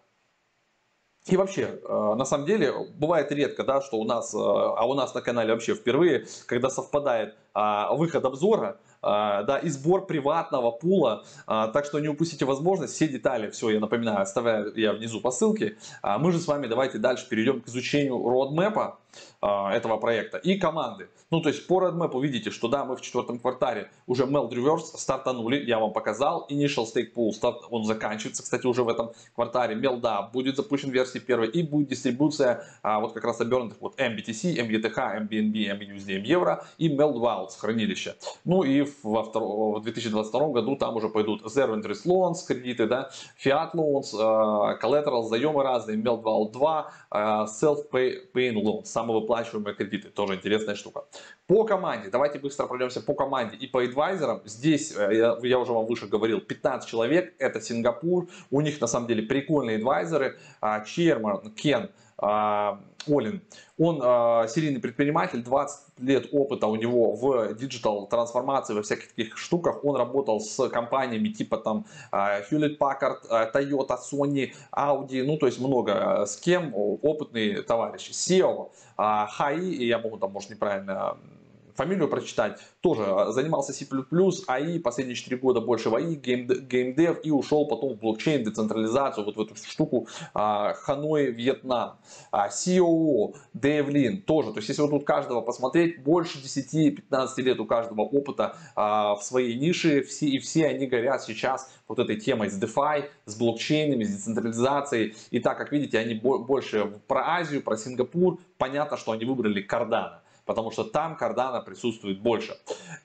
И 1.27 1.37
вообще, 1.37 1.81
на 1.89 2.25
самом 2.25 2.47
деле, 2.47 2.73
бывает 2.95 3.33
редко, 3.33 3.65
да, 3.65 3.81
что 3.81 3.97
у 3.97 4.05
нас, 4.05 4.33
а 4.33 4.87
у 4.87 4.95
нас 4.95 5.13
на 5.13 5.21
канале 5.21 5.55
вообще 5.55 5.75
впервые, 5.75 6.27
когда 6.47 6.71
совпадает 6.71 7.35
выход 7.53 8.25
обзора 8.25 8.79
а, 8.96 8.96
да, 9.07 9.59
и 9.59 9.69
сбор 9.69 10.07
приватного 10.07 10.71
пула, 10.71 11.25
а, 11.47 11.69
так 11.69 11.85
что 11.85 12.01
не 12.01 12.09
упустите 12.09 12.45
возможность, 12.45 12.95
все 12.95 13.09
детали, 13.09 13.51
все, 13.51 13.71
я 13.71 13.81
напоминаю, 13.81 14.23
оставляю 14.23 14.73
я 14.77 14.93
внизу 14.93 15.21
по 15.21 15.31
ссылке. 15.31 15.77
А 16.03 16.19
мы 16.19 16.33
же 16.33 16.39
с 16.39 16.47
вами 16.47 16.67
давайте 16.67 16.99
дальше 16.99 17.29
перейдем 17.29 17.61
к 17.61 17.69
изучению 17.69 18.23
родмэпа 18.29 18.99
этого 19.41 19.97
проекта 19.99 20.39
и 20.39 20.59
команды. 20.59 21.09
Ну, 21.31 21.41
то 21.41 21.49
есть 21.49 21.67
по 21.67 21.83
roadmap 21.83 22.21
видите, 22.21 22.51
что 22.51 22.69
да, 22.69 22.85
мы 22.85 22.97
в 22.97 23.01
четвертом 23.01 23.39
квартале 23.39 23.91
уже 24.07 24.25
Meld 24.25 24.51
Reverse 24.51 24.97
стартанули, 24.97 25.57
я 25.65 25.79
вам 25.79 25.93
показал. 25.93 26.47
Initial 26.51 26.85
Stake 26.85 27.13
Pool, 27.15 27.33
старт, 27.33 27.65
он 27.71 27.85
заканчивается, 27.85 28.43
кстати, 28.43 28.67
уже 28.67 28.85
в 28.85 28.89
этом 28.89 29.13
квартале. 29.35 29.75
Meld, 29.75 30.01
да, 30.01 30.23
будет 30.23 30.57
запущен 30.57 30.91
версии 30.91 31.19
первой 31.19 31.49
и 31.49 31.63
будет 31.63 31.89
дистрибуция 31.89 32.65
а, 32.83 33.01
вот 33.01 33.13
как 33.13 33.25
раз 33.25 33.41
обернутых 33.41 33.79
вот 33.81 33.99
MBTC, 33.99 34.57
MBTH, 34.57 35.29
MBNB, 35.29 35.79
MBUSD, 35.79 36.23
MEvro 36.23 36.63
и 36.79 36.89
Meld 36.89 37.17
Wilds 37.17 37.59
хранилище. 37.59 38.15
Ну 38.45 38.63
и 38.63 38.87
во 39.03 39.25
втор... 39.25 39.81
в 39.81 39.83
2022 39.83 40.49
году 40.49 40.77
там 40.77 40.97
уже 40.97 41.09
пойдут 41.09 41.43
Zero 41.43 41.75
Interest 41.75 42.07
Loans, 42.07 42.47
кредиты, 42.47 42.87
да, 42.87 43.11
Fiat 43.45 43.73
Loans, 43.75 44.15
uh, 44.15 44.81
Collateral, 44.81 45.25
заемы 45.25 45.63
разные, 45.63 45.97
Meld 45.97 46.23
Wild 46.23 46.53
2, 46.53 46.93
uh, 47.11 47.47
Self-Paying 47.47 48.63
Loans, 48.63 48.85
самовыплачиваемые 49.07 49.75
кредиты, 49.75 50.09
тоже 50.09 50.35
интересная 50.35 50.75
штука. 50.75 51.05
По 51.47 51.65
команде, 51.65 52.11
давайте 52.11 52.39
быстро 52.39 52.67
пройдемся 52.67 53.01
по 53.01 53.15
команде 53.15 53.57
и 53.57 53.67
по 53.67 53.83
адвайзерам. 53.83 54.43
Здесь, 54.45 54.95
э, 54.97 55.37
я, 55.43 55.59
уже 55.59 55.73
вам 55.73 55.87
выше 55.87 56.07
говорил, 56.07 56.41
15 56.41 56.89
человек, 56.89 57.35
это 57.39 57.61
Сингапур, 57.61 58.29
у 58.51 58.61
них 58.61 58.81
на 58.81 58.87
самом 58.87 59.07
деле 59.07 59.23
прикольные 59.23 59.77
адвайзеры, 59.77 60.39
Черман, 60.87 61.53
Кен, 61.55 61.91
Олин. 62.19 63.43
Он 63.79 64.01
э, 64.03 64.49
серийный 64.49 64.81
предприниматель, 64.81 65.43
20 65.43 66.01
лет 66.01 66.29
опыта 66.33 66.67
у 66.67 66.77
него 66.77 67.15
в 67.15 67.55
digital 67.55 68.07
трансформации, 68.07 68.75
во 68.75 68.83
всяких 68.83 69.09
таких 69.09 69.37
штуках. 69.37 69.85
Он 69.85 69.97
работал 69.97 70.41
с 70.41 70.69
компаниями 70.69 71.29
типа 71.29 71.59
там 71.59 71.85
э, 72.13 72.17
Hewlett 72.51 72.79
Packard, 72.79 73.19
э, 73.31 73.51
Toyota, 73.53 73.99
Sony, 73.99 74.53
Audi, 74.73 75.25
ну 75.25 75.37
то 75.37 75.47
есть 75.47 75.61
много 75.61 76.25
с 76.27 76.37
кем, 76.37 76.73
опытный 76.75 77.63
товарищ. 77.63 78.11
CEO, 78.11 78.71
э, 78.99 79.03
HAI, 79.03 79.61
я 79.61 79.99
могу 79.99 80.17
там, 80.17 80.33
может, 80.33 80.51
неправильно 80.51 81.17
фамилию 81.77 82.09
прочитать, 82.09 82.61
тоже 82.81 83.05
а, 83.07 83.33
занимался 83.33 83.73
C++, 83.73 83.87
AI, 84.47 84.79
последние 84.79 85.15
4 85.17 85.37
года 85.37 85.61
больше 85.61 85.91
в 85.91 85.95
AI, 85.95 86.15
gamedev 86.15 87.21
и 87.23 87.31
ушел 87.31 87.67
потом 87.67 87.95
в 87.95 87.99
блокчейн, 87.99 88.45
децентрализацию, 88.45 89.25
вот 89.25 89.37
в 89.37 89.41
эту 89.41 89.55
штуку 89.57 90.09
а, 90.35 90.75
Ханой, 90.75 91.31
Вьетнам. 91.33 91.99
COO, 92.33 93.35
Дэйв 93.53 93.89
Лин 93.89 94.23
тоже, 94.23 94.53
то 94.53 94.59
есть 94.59 94.69
если 94.69 94.83
вот 94.83 94.91
тут 94.91 95.05
каждого 95.05 95.41
посмотреть, 95.41 96.03
больше 96.03 96.39
10-15 96.39 97.43
лет 97.43 97.61
у 97.61 97.67
каждого 97.67 98.03
опыта 98.03 98.57
в 98.75 99.21
своей 99.23 99.59
нише, 99.59 100.03
все, 100.03 100.27
и 100.27 100.39
все 100.39 100.67
они 100.67 100.87
горят 100.87 101.23
сейчас 101.23 101.71
вот 101.89 101.99
этой 101.99 102.17
темой 102.17 102.51
с 102.51 102.61
DeFi, 102.61 103.09
с 103.25 103.37
блокчейнами, 103.37 104.05
с 104.05 104.11
децентрализацией. 104.11 105.17
И 105.31 105.41
так 105.41 105.59
как 105.59 105.73
видите, 105.73 105.99
они 105.99 106.15
больше 106.15 107.01
про 107.07 107.37
Азию, 107.37 107.63
про 107.63 107.77
Сингапур, 107.77 108.39
понятно, 108.59 108.97
что 108.97 109.13
они 109.13 109.25
выбрали 109.25 109.67
Cardano 109.67 110.21
потому 110.47 110.71
что 110.71 110.85
там 110.85 111.19
Cardano 111.21 111.63
присутствует 111.63 112.23
больше. 112.23 112.57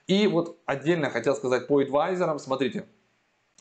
И 0.06 0.26
вот 0.26 0.56
отдельно 0.64 1.10
хотел 1.10 1.34
сказать 1.34 1.66
по 1.66 1.80
адвайзерам, 1.80 2.38
смотрите, 2.38 2.86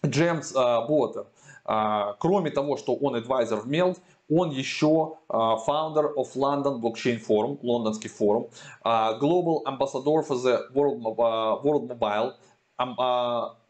Джеймс 0.06 0.54
Боттер, 0.54 1.28
uh, 1.66 2.16
кроме 2.20 2.50
того, 2.50 2.78
что 2.78 2.96
он 2.96 3.16
адвайзер 3.16 3.58
в 3.58 3.68
Melt, 3.68 4.00
он 4.30 4.50
еще 4.50 5.18
uh, 5.30 5.58
founder 5.68 6.14
of 6.16 6.30
London 6.36 6.80
Blockchain 6.80 7.20
Forum, 7.28 7.60
лондонский 7.62 8.10
форум, 8.10 8.50
Global 8.84 9.64
Ambassador 9.66 10.24
for 10.26 10.38
the 10.38 10.72
World, 10.74 11.02
World 11.64 11.88
Mobile, 11.88 12.34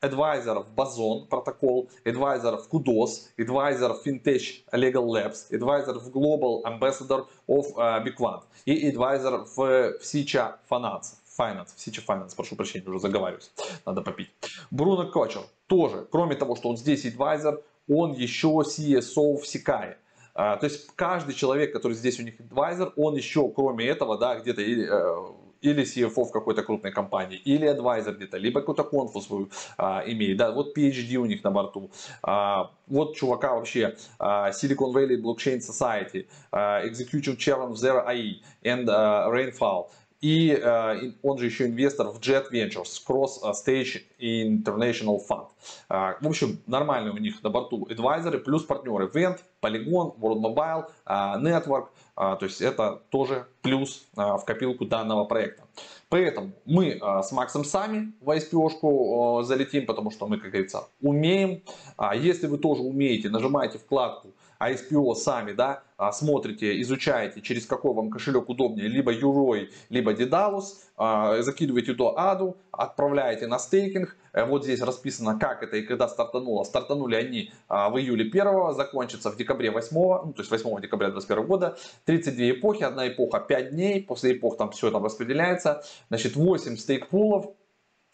адвайзер 0.01 0.59
в 0.59 0.73
Базон 0.73 1.27
протокол, 1.27 1.89
адвайзер 2.05 2.57
в 2.57 2.67
Kudos, 2.69 3.29
адвайзер 3.37 3.93
в 3.93 4.05
Fintech 4.05 4.65
Legal 4.73 5.05
Labs, 5.05 5.47
в 5.49 6.09
Global 6.09 6.63
Ambassador 6.63 7.27
of 7.47 7.75
Bigquant 8.03 8.43
и 8.65 8.89
адвайзер 8.89 9.45
в 9.55 9.93
Сича 10.01 10.57
Finance. 10.69 11.17
Finance, 11.37 11.69
Сича 11.77 12.01
Finance, 12.05 12.35
прошу 12.35 12.55
прощения, 12.55 12.87
уже 12.87 12.99
заговариваюсь, 12.99 13.51
надо 13.85 14.01
попить. 14.01 14.29
Бруно 14.69 15.09
Кочер 15.09 15.43
тоже, 15.67 16.07
кроме 16.11 16.35
того, 16.35 16.55
что 16.55 16.69
он 16.69 16.77
здесь 16.77 17.05
адвайзер, 17.05 17.61
он 17.87 18.13
еще 18.13 18.47
CSO 18.47 19.37
в 19.37 19.47
Сикае. 19.47 19.97
То 20.33 20.59
есть 20.61 20.87
каждый 20.95 21.35
человек, 21.35 21.73
который 21.73 21.93
здесь 21.93 22.19
у 22.19 22.23
них 22.23 22.39
адвайзер, 22.39 22.93
он 22.95 23.15
еще 23.15 23.49
кроме 23.49 23.85
этого, 23.85 24.17
да, 24.17 24.39
где-то 24.39 24.61
э, 24.61 25.40
или 25.61 25.83
CFO 25.83 26.25
в 26.25 26.31
какой-то 26.31 26.63
крупной 26.63 26.91
компании, 26.91 27.37
или 27.37 27.65
адвайзер 27.65 28.15
где-то, 28.15 28.37
либо 28.37 28.59
какую-то 28.59 28.83
конфу 28.83 29.21
свою 29.21 29.49
а, 29.77 30.03
имеет, 30.05 30.37
да, 30.37 30.51
вот 30.51 30.77
PhD 30.77 31.15
у 31.15 31.25
них 31.25 31.43
на 31.43 31.51
борту, 31.51 31.91
а, 32.23 32.71
вот 32.87 33.15
чувака 33.15 33.53
вообще, 33.53 33.95
а, 34.19 34.49
Silicon 34.51 34.93
Valley 34.93 35.21
Blockchain 35.21 35.59
Society, 35.59 36.27
а, 36.51 36.85
Executive 36.85 37.37
Chairman 37.37 37.71
of 37.71 37.75
Zero 37.75 38.05
AI 38.07 38.41
and 38.63 38.89
а, 38.89 39.29
Rainfall, 39.29 39.87
и 40.21 40.51
э, 40.51 41.11
он 41.23 41.39
же 41.39 41.47
еще 41.47 41.65
инвестор 41.65 42.07
в 42.09 42.19
Jet 42.19 42.51
Ventures, 42.51 43.01
Cross 43.07 43.41
Stage 43.53 44.03
International 44.19 45.19
Fund. 45.27 45.47
Э, 45.89 46.13
в 46.21 46.27
общем, 46.27 46.59
нормальные 46.67 47.11
у 47.11 47.17
них 47.17 47.41
на 47.41 47.49
борту 47.49 47.87
адвайзеры, 47.89 48.37
плюс 48.39 48.63
партнеры 48.63 49.07
Vent, 49.07 49.39
Polygon, 49.61 50.15
World 50.19 50.41
Mobile, 50.41 50.85
э, 51.05 51.13
Network. 51.39 51.87
То 52.13 52.39
есть 52.41 52.61
это 52.61 53.01
тоже 53.09 53.47
плюс 53.63 54.05
в 54.13 54.43
копилку 54.45 54.85
данного 54.85 55.23
проекта. 55.23 55.63
Поэтому 56.09 56.51
мы 56.65 56.99
с 57.01 57.31
Максом 57.31 57.63
сами 57.65 58.13
в 58.21 58.29
ISPO-шку 58.29 59.41
залетим, 59.41 59.87
потому 59.87 60.11
что 60.11 60.27
мы, 60.27 60.37
как 60.37 60.51
говорится, 60.51 60.87
умеем. 61.01 61.63
А 61.97 62.15
если 62.15 62.45
вы 62.45 62.59
тоже 62.59 62.83
умеете, 62.83 63.29
нажимаете 63.29 63.79
вкладку 63.79 64.33
ISPO 64.61 65.15
сами, 65.15 65.53
да, 65.53 65.83
а, 65.97 66.11
смотрите, 66.11 66.81
изучаете, 66.81 67.41
через 67.41 67.65
какой 67.65 67.93
вам 67.93 68.09
кошелек 68.09 68.49
удобнее, 68.49 68.87
либо 68.87 69.11
Юрой, 69.11 69.69
либо 69.89 70.13
Dedalus, 70.13 70.77
а, 70.97 71.41
закидываете 71.41 71.93
до 71.93 72.17
аду, 72.17 72.57
отправляете 72.71 73.47
на 73.47 73.59
стейкинг. 73.59 74.15
Э, 74.33 74.45
вот 74.45 74.63
здесь 74.63 74.81
расписано, 74.81 75.37
как 75.37 75.61
это 75.61 75.77
и 75.77 75.81
когда 75.81 76.07
стартануло. 76.07 76.63
Стартанули 76.63 77.15
они 77.15 77.51
а, 77.67 77.89
в 77.89 77.99
июле 77.99 78.25
1, 78.25 78.73
закончится 78.73 79.31
в 79.31 79.37
декабре 79.37 79.71
8, 79.71 79.95
ну, 79.95 80.33
то 80.33 80.41
есть 80.41 80.51
8 80.51 80.81
декабря 80.81 81.09
2021 81.09 81.47
года. 81.47 81.77
32 82.05 82.51
эпохи, 82.51 82.83
одна 82.83 83.07
эпоха 83.07 83.39
5 83.39 83.71
дней, 83.71 84.03
после 84.03 84.33
эпох 84.33 84.57
там 84.57 84.71
все 84.71 84.89
там 84.91 85.03
распределяется. 85.03 85.83
Значит, 86.09 86.35
8 86.35 86.77
стейк-пулов, 86.77 87.53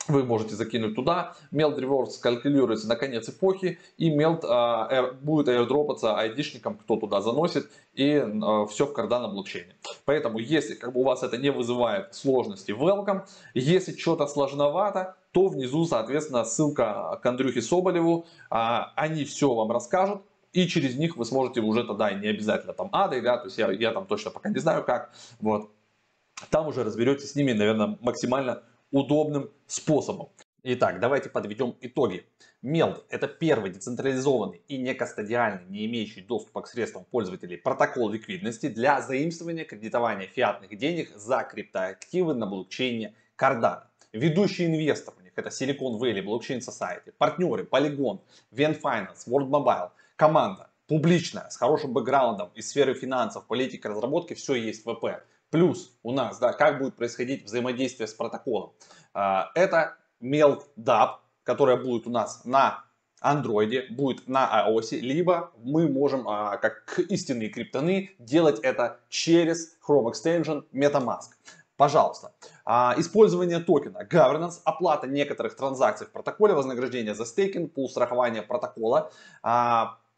вы 0.07 0.23
можете 0.23 0.55
закинуть 0.55 0.95
туда. 0.95 1.35
Melt 1.51 1.77
Rewards 1.77 2.19
калькулируется 2.21 2.87
на 2.87 2.95
конец 2.95 3.29
эпохи, 3.29 3.79
и 3.97 4.09
Melt 4.15 4.45
э, 4.45 5.11
будет 5.21 5.47
airdropаться 5.47 6.17
айдишникам, 6.17 6.75
кто 6.75 6.97
туда 6.97 7.21
заносит, 7.21 7.69
и 7.93 8.11
э, 8.11 8.65
все 8.69 8.85
в 8.85 8.93
Cardano 8.93 9.29
блокчейне. 9.29 9.75
Поэтому, 10.05 10.39
если 10.39 10.75
как 10.75 10.93
бы, 10.93 11.01
у 11.01 11.03
вас 11.03 11.23
это 11.23 11.37
не 11.37 11.51
вызывает 11.51 12.13
сложности, 12.15 12.71
welcome. 12.71 13.25
Если 13.53 13.97
что-то 13.97 14.27
сложновато, 14.27 15.15
то 15.31 15.47
внизу, 15.47 15.85
соответственно, 15.85 16.45
ссылка 16.45 17.19
к 17.21 17.25
Андрюхе 17.25 17.61
Соболеву. 17.61 18.25
Э, 18.49 18.85
они 18.95 19.25
все 19.25 19.53
вам 19.53 19.71
расскажут. 19.71 20.21
И 20.53 20.65
через 20.67 20.95
них 20.95 21.17
вы 21.17 21.25
сможете 21.25 21.61
уже 21.61 21.83
тогда, 21.83 22.11
не 22.11 22.29
обязательно 22.29 22.73
там 22.73 22.89
ады, 22.91 23.21
да, 23.21 23.37
то 23.37 23.45
есть 23.45 23.57
я, 23.57 23.69
я 23.71 23.91
там 23.91 24.07
точно 24.07 24.31
пока 24.31 24.49
не 24.49 24.59
знаю 24.59 24.83
как, 24.83 25.11
вот. 25.39 25.69
Там 26.49 26.67
уже 26.67 26.83
разберетесь 26.83 27.31
с 27.31 27.35
ними, 27.35 27.51
наверное, 27.51 27.97
максимально 28.01 28.63
удобным 28.91 29.49
способом. 29.67 30.29
Итак, 30.63 30.99
давайте 30.99 31.29
подведем 31.29 31.75
итоги. 31.81 32.25
Meld– 32.63 33.03
это 33.09 33.27
первый 33.27 33.71
децентрализованный 33.71 34.61
и 34.67 34.77
не 34.77 34.93
кастодиальный, 34.93 35.65
не 35.69 35.85
имеющий 35.85 36.21
доступа 36.21 36.61
к 36.61 36.67
средствам 36.67 37.05
пользователей 37.05 37.57
протокол 37.57 38.09
ликвидности 38.09 38.67
для 38.67 39.01
заимствования 39.01 39.63
кредитования 39.63 40.27
фиатных 40.27 40.75
денег 40.77 41.15
за 41.15 41.43
криптоактивы 41.43 42.33
на 42.33 42.47
блокчейне 42.47 43.13
Cardano. 43.37 43.83
Ведущий 44.11 44.65
инвестор 44.65 45.13
у 45.17 45.21
них 45.21 45.33
это 45.35 45.49
Silicon 45.49 45.99
Valley, 45.99 46.23
Blockchain 46.23 46.59
Society, 46.59 47.13
партнеры 47.17 47.63
Polygon, 47.63 48.19
Vent 48.51 48.81
Finance, 48.81 49.27
World 49.27 49.49
Mobile, 49.49 49.91
команда 50.15 50.69
публичная, 50.87 51.49
с 51.49 51.57
хорошим 51.57 51.93
бэкграундом 51.93 52.49
из 52.55 52.69
сферы 52.69 52.93
финансов, 52.93 53.45
политики, 53.45 53.85
разработки, 53.85 54.33
все 54.33 54.55
есть 54.55 54.85
в 54.85 54.93
ВП. 54.93 55.23
Плюс 55.49 55.97
у 56.03 56.11
нас, 56.11 56.39
да, 56.39 56.53
как 56.53 56.79
будет 56.79 56.95
происходить 56.95 57.45
взаимодействие 57.45 58.07
с 58.07 58.13
протоколом. 58.13 58.73
А, 59.13 59.51
это 59.55 59.97
MailDAP, 60.21 61.15
которая 61.43 61.77
будет 61.77 62.07
у 62.07 62.09
нас 62.09 62.43
на 62.43 62.83
Android, 63.23 63.89
будет 63.91 64.27
на 64.27 64.67
iOS, 64.67 64.97
либо 64.99 65.51
мы 65.57 65.87
можем, 65.87 66.27
а, 66.27 66.57
как 66.57 66.99
истинные 66.99 67.49
криптоны, 67.49 68.11
делать 68.19 68.59
это 68.59 68.99
через 69.09 69.77
Chrome 69.87 70.11
Extension 70.11 70.65
MetaMask. 70.73 71.31
Пожалуйста. 71.77 72.33
А, 72.65 72.95
использование 72.97 73.59
токена, 73.59 73.99
governance, 74.09 74.59
оплата 74.65 75.07
некоторых 75.07 75.55
транзакций 75.55 76.07
в 76.07 76.11
протоколе, 76.11 76.55
вознаграждение 76.55 77.13
за 77.13 77.23
стейкинг, 77.23 77.73
пул 77.73 77.89
страхования 77.89 78.41
протокола, 78.41 79.11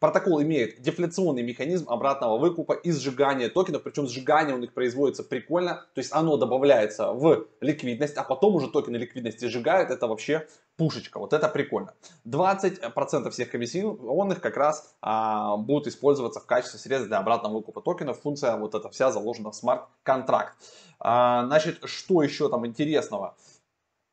Протокол 0.00 0.40
имеет 0.42 0.80
дефляционный 0.80 1.42
механизм 1.42 1.90
обратного 1.90 2.38
выкупа 2.38 2.72
и 2.72 2.90
сжигания 2.90 3.50
токенов, 3.50 3.82
причем 3.82 4.06
сжигание 4.06 4.54
у 4.56 4.58
них 4.58 4.72
производится 4.72 5.22
прикольно, 5.22 5.84
то 5.94 5.98
есть 5.98 6.10
оно 6.14 6.38
добавляется 6.38 7.12
в 7.12 7.46
ликвидность, 7.60 8.16
а 8.16 8.24
потом 8.24 8.54
уже 8.54 8.68
токены 8.68 8.96
ликвидности 8.96 9.44
сжигают, 9.44 9.90
это 9.90 10.06
вообще 10.06 10.48
пушечка, 10.78 11.18
вот 11.18 11.34
это 11.34 11.48
прикольно. 11.48 11.92
20% 12.26 13.28
всех 13.28 13.50
комиссионных 13.50 14.40
как 14.40 14.56
раз 14.56 14.94
а, 15.02 15.58
будут 15.58 15.88
использоваться 15.88 16.40
в 16.40 16.46
качестве 16.46 16.78
средств 16.78 17.08
для 17.08 17.18
обратного 17.18 17.58
выкупа 17.58 17.82
токенов, 17.82 18.22
функция 18.22 18.56
вот 18.56 18.74
эта 18.74 18.88
вся 18.88 19.12
заложена 19.12 19.50
в 19.50 19.54
смарт-контракт. 19.54 20.56
А, 20.98 21.44
значит, 21.44 21.78
что 21.84 22.22
еще 22.22 22.48
там 22.48 22.66
интересного? 22.66 23.36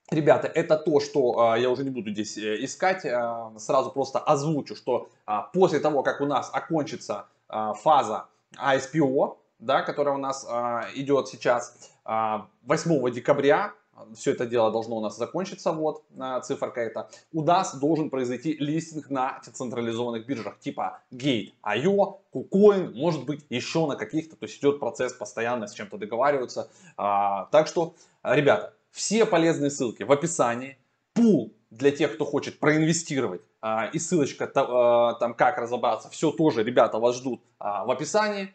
Ребята, 0.10 0.48
это 0.48 0.78
то, 0.78 1.02
что 1.02 1.56
э, 1.56 1.62
я 1.62 1.70
уже 1.70 1.84
не 1.84 1.90
буду 1.90 2.12
здесь 2.12 2.38
э, 2.38 2.64
искать, 2.64 3.04
э, 3.04 3.50
сразу 3.58 3.92
просто 3.92 4.20
озвучу, 4.20 4.74
что 4.74 5.10
э, 5.28 5.32
после 5.54 5.80
того, 5.80 6.02
как 6.02 6.22
у 6.22 6.26
нас 6.26 6.50
окончится 6.54 7.26
фаза 7.50 8.26
ISPO, 8.56 9.38
да, 9.60 9.82
которая 9.82 10.16
у 10.16 10.18
нас 10.18 10.46
идет 10.96 11.28
сейчас, 11.28 11.92
э, 12.06 12.40
8 12.64 13.12
декабря, 13.12 13.74
все 14.16 14.32
это 14.32 14.46
дело 14.46 14.72
должно 14.72 14.98
у 14.98 15.02
нас 15.02 15.18
закончиться, 15.18 15.72
вот 15.72 16.04
циферка 16.44 16.82
эта, 16.82 17.10
у 17.34 17.42
нас 17.42 17.76
должен 17.76 18.10
произойти 18.10 18.56
листинг 18.60 19.10
на 19.10 19.40
централизованных 19.42 20.26
биржах 20.26 20.60
типа 20.60 21.00
Gate.io, 21.12 22.20
KuCoin, 22.34 22.94
может 22.94 23.26
быть 23.26 23.46
еще 23.50 23.88
на 23.88 23.96
каких-то, 23.96 24.36
то 24.36 24.46
есть 24.46 24.60
идет 24.60 24.80
процесс 24.80 25.14
постоянно 25.14 25.68
с 25.68 25.74
чем-то 25.74 25.98
договариваются. 25.98 26.70
Так 26.96 27.66
что, 27.66 27.96
ребята, 28.22 28.77
все 28.92 29.26
полезные 29.26 29.70
ссылки 29.70 30.04
в 30.04 30.12
описании. 30.12 30.78
Пул 31.14 31.54
для 31.72 31.92
тех, 31.92 32.14
кто 32.16 32.26
хочет 32.26 32.60
проинвестировать. 32.60 33.42
А, 33.62 33.90
и 33.92 34.00
ссылочка 34.00 34.52
а, 34.56 35.14
там, 35.16 35.34
как 35.34 35.58
разобраться. 35.58 36.10
Все 36.10 36.32
тоже, 36.32 36.64
ребята, 36.64 37.00
вас 37.00 37.18
ждут 37.18 37.42
а, 37.60 37.86
в 37.86 37.92
описании. 37.92 38.54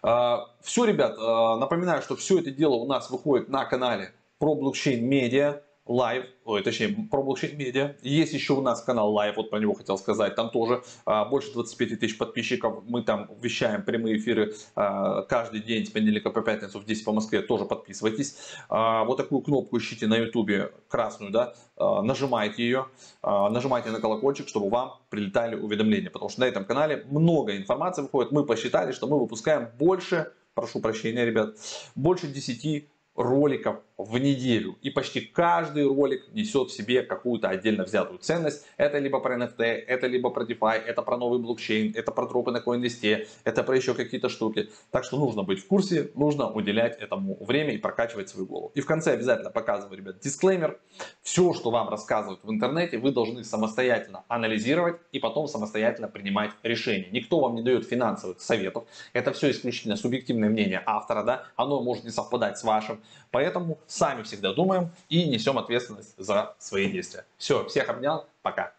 Все, 0.00 0.84
ребят, 0.86 1.18
напоминаю, 1.18 2.00
что 2.00 2.16
все 2.16 2.38
это 2.38 2.50
дело 2.50 2.74
у 2.74 2.86
нас 2.86 3.10
выходит 3.10 3.50
на 3.50 3.66
канале 3.66 4.14
про 4.38 4.54
блокчейн 4.54 5.04
медиа. 5.04 5.60
Live, 5.88 6.26
ой, 6.44 6.62
точнее, 6.62 6.94
про 7.10 7.22
блокчейн 7.22 7.56
медиа. 7.56 7.96
Есть 8.02 8.34
еще 8.34 8.52
у 8.52 8.60
нас 8.60 8.82
канал 8.82 9.16
Live, 9.16 9.34
вот 9.36 9.50
про 9.50 9.58
него 9.58 9.72
хотел 9.72 9.96
сказать. 9.96 10.34
Там 10.34 10.50
тоже 10.50 10.82
а, 11.06 11.24
больше 11.24 11.52
25 11.52 11.98
тысяч 11.98 12.18
подписчиков. 12.18 12.84
Мы 12.86 13.02
там 13.02 13.30
вещаем 13.40 13.82
прямые 13.82 14.18
эфиры 14.18 14.54
а, 14.76 15.22
каждый 15.22 15.60
день 15.60 15.86
с 15.86 15.90
понедельника 15.90 16.30
по 16.30 16.42
пятницу 16.42 16.78
в 16.78 16.84
10 16.84 17.04
по 17.04 17.12
Москве. 17.12 17.40
Тоже 17.40 17.64
подписывайтесь. 17.64 18.36
А, 18.68 19.04
вот 19.04 19.16
такую 19.16 19.40
кнопку 19.40 19.78
ищите 19.78 20.06
на 20.06 20.16
YouTube, 20.16 20.72
красную, 20.88 21.32
да, 21.32 21.54
а, 21.76 22.02
нажимайте 22.02 22.62
ее, 22.62 22.86
а, 23.22 23.48
нажимайте 23.48 23.90
на 23.90 24.00
колокольчик, 24.00 24.46
чтобы 24.46 24.68
вам 24.68 25.00
прилетали 25.08 25.54
уведомления. 25.56 26.10
Потому 26.10 26.28
что 26.28 26.40
на 26.40 26.44
этом 26.44 26.66
канале 26.66 27.06
много 27.10 27.56
информации 27.56 28.02
выходит. 28.02 28.30
Мы 28.30 28.44
посчитали, 28.44 28.92
что 28.92 29.06
мы 29.06 29.18
выпускаем 29.18 29.68
больше, 29.78 30.32
прошу 30.54 30.80
прощения, 30.80 31.24
ребят, 31.24 31.56
больше 31.94 32.26
10 32.26 32.88
роликов 33.14 33.80
в 33.98 34.16
неделю. 34.18 34.78
И 34.80 34.90
почти 34.90 35.20
каждый 35.20 35.86
ролик 35.86 36.32
несет 36.32 36.70
в 36.70 36.72
себе 36.72 37.02
какую-то 37.02 37.48
отдельно 37.48 37.84
взятую 37.84 38.20
ценность. 38.20 38.64
Это 38.76 38.98
либо 38.98 39.18
про 39.18 39.36
NFT, 39.36 39.64
это 39.64 40.06
либо 40.06 40.30
про 40.30 40.44
DeFi, 40.44 40.78
это 40.78 41.02
про 41.02 41.16
новый 41.16 41.40
блокчейн, 41.40 41.92
это 41.96 42.12
про 42.12 42.28
дропы 42.28 42.52
на 42.52 42.58
CoinList, 42.58 43.26
это 43.42 43.64
про 43.64 43.76
еще 43.76 43.94
какие-то 43.94 44.28
штуки. 44.28 44.70
Так 44.92 45.04
что 45.04 45.18
нужно 45.18 45.42
быть 45.42 45.58
в 45.58 45.66
курсе, 45.66 46.12
нужно 46.14 46.48
уделять 46.48 46.96
этому 47.00 47.36
время 47.44 47.74
и 47.74 47.78
прокачивать 47.78 48.28
свою 48.28 48.46
голову. 48.46 48.70
И 48.74 48.80
в 48.80 48.86
конце 48.86 49.12
обязательно 49.12 49.50
показываю, 49.50 49.98
ребят, 49.98 50.20
дисклеймер. 50.20 50.78
Все, 51.22 51.52
что 51.52 51.70
вам 51.70 51.88
рассказывают 51.88 52.40
в 52.44 52.50
интернете, 52.50 52.98
вы 52.98 53.10
должны 53.10 53.42
самостоятельно 53.42 54.24
анализировать 54.28 55.00
и 55.10 55.18
потом 55.18 55.48
самостоятельно 55.48 56.06
принимать 56.06 56.52
решения. 56.62 57.08
Никто 57.10 57.40
вам 57.40 57.56
не 57.56 57.62
дает 57.62 57.84
финансовых 57.84 58.40
советов. 58.40 58.84
Это 59.12 59.32
все 59.32 59.50
исключительно 59.50 59.96
субъективное 59.96 60.48
мнение 60.48 60.82
автора, 60.86 61.24
да, 61.24 61.46
оно 61.56 61.82
может 61.82 62.04
не 62.04 62.10
совпадать 62.10 62.58
с 62.58 62.62
вашим. 62.62 63.00
Поэтому 63.32 63.80
сами 63.88 64.22
всегда 64.22 64.52
думаем 64.52 64.92
и 65.08 65.26
несем 65.28 65.58
ответственность 65.58 66.14
за 66.16 66.54
свои 66.58 66.90
действия. 66.90 67.24
Все, 67.38 67.66
всех 67.66 67.88
обнял, 67.88 68.26
пока. 68.42 68.72